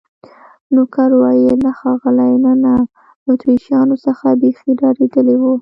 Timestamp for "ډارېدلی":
4.79-5.35